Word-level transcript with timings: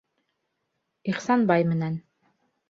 Ихсанбай 1.13 1.67
менән... 1.75 2.01